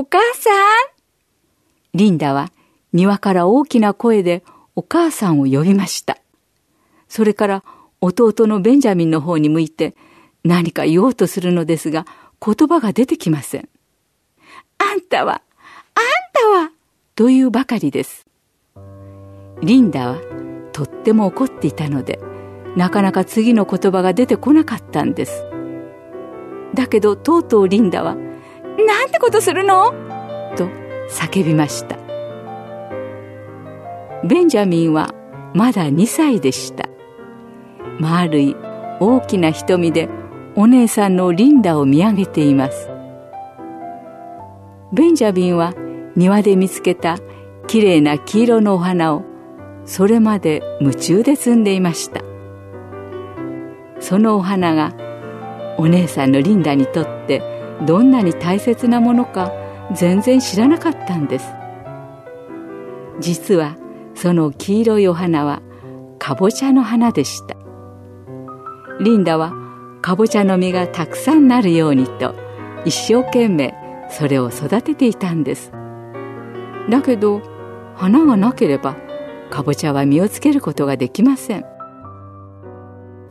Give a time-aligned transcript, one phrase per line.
[0.00, 0.54] お母さん
[1.92, 2.50] リンダは
[2.94, 4.42] 庭から大きな声で
[4.74, 6.16] お母さんを呼びました。
[7.06, 7.64] それから
[8.00, 9.94] 弟のベンジャミンの方に向いて
[10.42, 12.06] 何か言おうとするのですが
[12.40, 13.68] 言葉が出てきません。
[14.78, 15.42] あんたは、あん
[16.32, 16.70] たは、
[17.14, 18.24] というばかりです。
[19.60, 20.18] リンダは
[20.72, 22.18] とっても怒っていたので
[22.74, 25.44] なかなか次の言葉が出てこなかったんです。
[26.72, 28.16] だけどとうとうリンダは
[28.86, 29.92] 「なんてことするの?」
[30.56, 30.68] と
[31.08, 32.00] 叫びました。
[34.22, 35.14] ベンジャミンは
[35.54, 36.88] まだ2歳でした
[37.98, 38.56] 丸い
[39.00, 40.08] 大きな瞳で
[40.56, 42.90] お姉さんのリンダを見上げています
[44.92, 45.74] ベンジャミンは
[46.16, 47.18] 庭で見つけた
[47.66, 49.22] きれいな黄色のお花を
[49.86, 52.20] それまで夢中で摘んでいました
[54.00, 54.92] そのお花が
[55.78, 57.42] お姉さんのリンダにとって
[57.86, 59.52] どんなに大切なものか
[59.92, 61.52] 全然知らなかったんです。
[63.20, 63.76] 実は
[64.14, 65.62] その黄色いお花は
[66.18, 67.56] かぼちゃの花でした。
[69.00, 69.52] リンダは
[70.02, 72.34] かぼちゃの実がたくさんなるようにと
[72.84, 73.74] 一生懸命
[74.10, 75.72] それを育てていたんです。
[76.88, 77.42] だけど
[77.94, 78.96] 花がなければ
[79.50, 81.64] かぼちゃは実をつけることができません。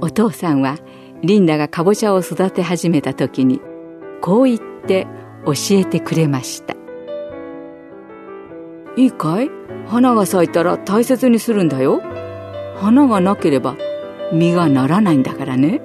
[0.00, 0.78] お父さんは
[1.22, 3.60] リンダがかぼちゃを育て始めた時に
[4.20, 5.06] こう言って
[5.46, 6.74] 教えてくれました
[8.96, 9.50] いいかい？
[9.86, 12.02] 花が咲いたら大切にするんだよ。
[12.76, 13.76] 花がなければ
[14.32, 15.80] 実がならないんだからね。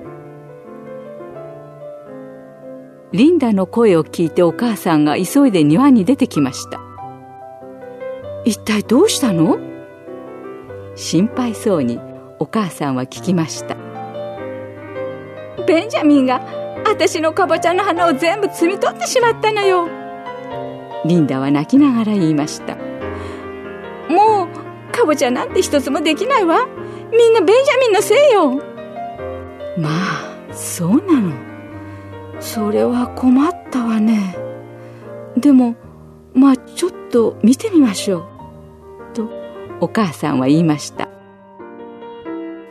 [3.11, 6.81] リンダの声を聞いてお母さんが急いで庭に出てきました。
[8.43, 9.57] 一体どうしたの？
[10.95, 11.99] 心配そうに
[12.39, 13.75] お母さんは聞きました。
[15.65, 16.41] ベンジャミンが
[16.85, 19.87] 私のかぼちゃの花を全部摘み取ってしまったのよ。
[21.05, 22.75] リンダは泣きながら言いました。
[24.07, 26.67] もうかぼちゃなんて一つもできないわ。
[27.11, 28.61] みんなベンジャミンのせいよ。
[29.77, 31.33] まあそうなの。
[32.39, 34.37] それは困ったわね。
[35.37, 35.75] でも
[36.33, 38.19] まあちょっと見てみましょ
[39.11, 39.15] う。
[39.15, 39.29] と
[39.79, 41.09] お母さんは言いました。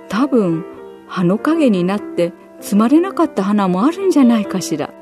[0.08, 0.64] 多分
[1.08, 4.92] 葉の陰になって摘まれなかった花もあるんじゃないかしら。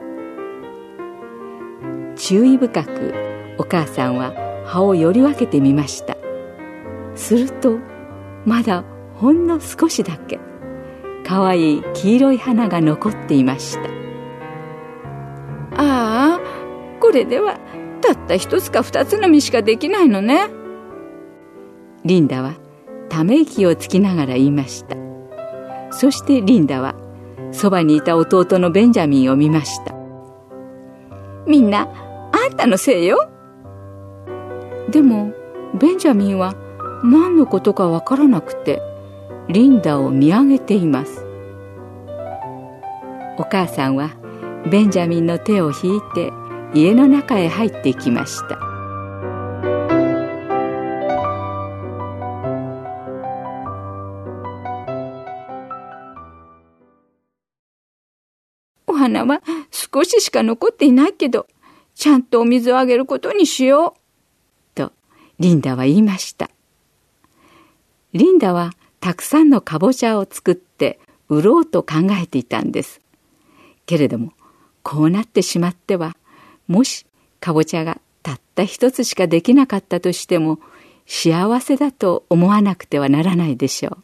[2.16, 3.14] 注意深く
[3.58, 4.32] お母さんは
[4.66, 6.16] 葉をより分けてみました。
[7.14, 7.78] すると
[8.44, 8.84] まだ
[9.16, 10.40] ほんの少しだけ
[11.24, 13.82] かわいい黄色い花が残っていました。
[15.74, 16.40] ああ
[17.00, 17.58] これでは
[18.00, 20.48] たった一つか二つの実しかできないのね。
[22.04, 22.54] リンダは
[23.08, 24.96] ため息をつきながら言いました。
[25.90, 26.94] そしてリンダは
[27.52, 29.94] そばにいた弟のベンジャミンを見ました。
[31.46, 31.88] みんな
[32.32, 33.28] あんたのせいよ。
[34.90, 35.32] でも
[35.78, 36.54] ベンジャミンは
[37.04, 38.80] 何のことかわからなくて
[39.48, 41.24] リンダを見上げています。
[43.38, 44.10] お母さんは
[44.70, 46.32] ベンジャミンの手を引いて
[46.74, 48.71] 家の中へ入っていきました
[59.02, 61.46] 花は少ししか残っていないけど
[61.94, 64.92] ちゃんとお水をあげることにしようと
[65.38, 66.50] リンダは言いました
[68.12, 73.00] リンダはたくさんのかぼちゃを作って売ろうと考えていたんです。
[73.86, 74.32] けれども
[74.82, 76.14] こうなってしまっては
[76.68, 77.06] もし
[77.40, 80.60] かぼちゃがたった一つしかできなかったとしても
[81.06, 83.98] 幸せだと思わなくてはならないでしょう。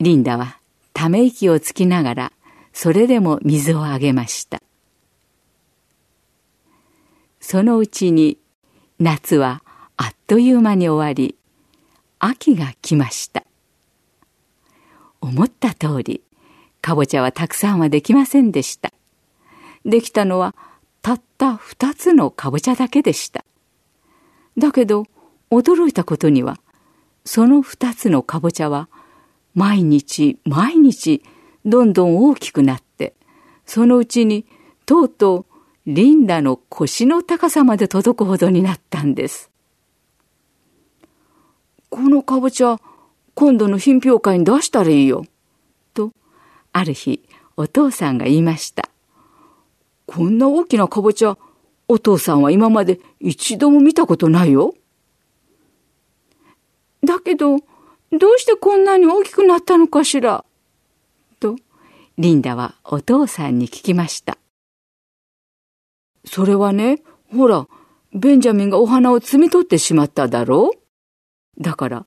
[0.00, 0.58] リンダは
[0.98, 2.32] ため息をつきながら
[2.72, 4.60] それでも水をあげました。
[7.38, 8.36] そのうちに
[8.98, 9.62] 夏は
[9.96, 11.36] あっという間に終わり
[12.18, 13.44] 秋が来ました。
[15.20, 16.24] 思った通り
[16.82, 18.92] かぼちゃはたくさんはできませんでした。
[19.84, 20.56] できたのは
[21.00, 23.44] たった二つのかぼちゃだけでした。
[24.56, 25.04] だけど
[25.52, 26.58] 驚いたことには
[27.24, 28.88] その二つのかぼちゃは
[29.58, 31.22] 毎日毎日
[31.64, 33.14] どんどん大きくなって
[33.66, 34.46] そのうちに
[34.86, 35.46] とうとう
[35.88, 39.50] リンダの腰の高さまで届くほどになったんです。
[41.88, 42.78] このかぼちゃ、
[43.34, 45.24] 今度の品評会に出したらいいよ。
[45.94, 46.12] と、
[46.72, 47.26] ある日、
[47.56, 48.90] お父さんが言いました。
[50.04, 51.38] こんな大きなかぼちゃ、
[51.88, 54.74] お父さんは今まで一度も見たことないよ。
[57.02, 57.60] だけど、
[58.10, 60.44] どうしてこんなに大きくなったのかしら？
[61.40, 61.56] と、
[62.16, 64.38] リンダはお父さんに聞きました。
[66.24, 67.68] それはね、ほら、
[68.14, 70.70] ベンジャミンがお花を摘み取ってしまっただろ？
[71.58, 72.06] うだから、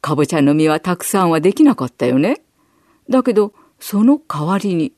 [0.00, 2.42] かぼちゃの実はたくさんはできなかったよね？
[3.08, 4.92] だけど、その代わりに、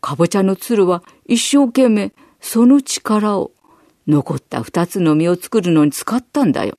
[0.00, 3.52] かぼちゃのつるは一生懸命その力を
[4.06, 6.78] 残った二つの実を作るのに使ったんだよ。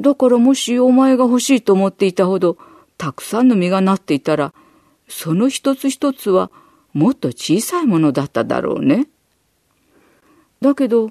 [0.00, 2.58] だからもしお前が欲しいと思っていたほど
[2.98, 4.52] たくさんの実がなっていたら、
[5.08, 6.50] その一つ一つは
[6.92, 9.08] もっと小さいものだっただろうね。
[10.60, 11.10] だけど、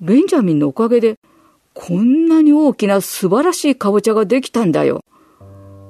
[0.00, 1.18] ベンジャミンのおかげで、
[1.72, 5.02] こんなに大きな素晴らしいかぼちゃができたんだよ。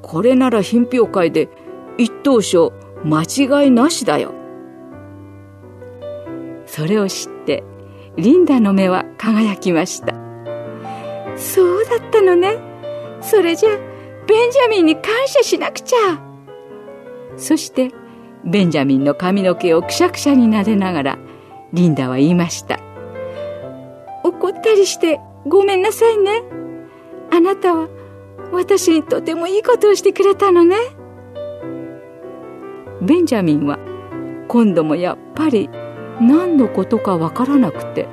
[0.03, 1.49] これなら品評会で
[1.99, 2.73] 一等賞
[3.05, 4.33] 間違いなしだよ。
[6.67, 7.63] それを知って、
[8.17, 10.24] リンダの目は輝きました。
[11.45, 12.57] そうだったのね。
[13.21, 13.71] それじゃ、
[14.27, 16.19] ベンジャミンに感謝しなくちゃ。
[17.37, 17.91] そして、
[18.45, 21.19] ベンジャミンの髪の毛をくしゃくしゃに撫でながら、
[21.73, 22.79] リンダは言いました。
[24.23, 26.43] 怒ったりしてごめんなさいね。
[27.31, 27.89] あなたは
[28.53, 30.77] 私にとてもいいことをしてくれたのね。
[33.03, 33.79] ベンジャミンは
[34.49, 35.69] 今度もやっぱり
[36.21, 38.09] 何のことかわからなくて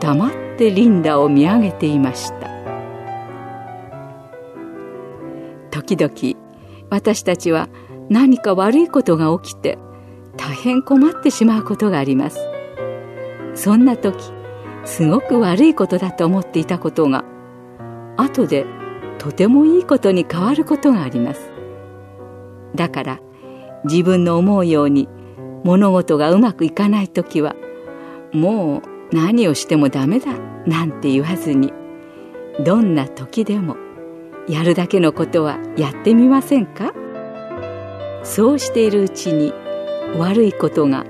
[0.00, 2.45] 黙ってリンダを見上げていました
[5.82, 6.40] 時々
[6.88, 7.68] 私たちは
[8.08, 9.78] 何か悪いことが起きて
[10.38, 12.38] 大変困ってしまうことがあります。
[13.54, 14.32] そんな時
[14.86, 17.24] すごく悪いことだと思っていたことが
[18.16, 18.64] 後で
[19.18, 21.50] とてもいいことに変わることがあります。
[22.74, 23.20] だから
[23.84, 25.08] 自分の思うように
[25.62, 27.54] 物事がうまくいかない時は
[28.32, 31.74] もう何をしてもダメだなんて言わずに
[32.64, 33.76] どんな時でも
[34.48, 36.92] やるだけのことはやってみませんか？
[38.24, 39.52] そうしているうちに
[40.16, 41.04] 悪いことが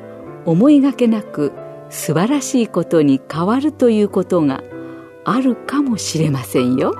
[0.44, 1.52] 思いがけなく
[1.90, 4.62] 素晴らしいことに変わるということが
[5.24, 6.94] あるかもしれませんよ。